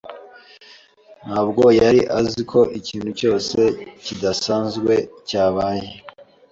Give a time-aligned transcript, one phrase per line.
[1.25, 3.59] ntabwo yari azi ko ikintu cyose
[4.05, 4.93] kidasanzwe
[5.27, 5.87] cyabaye.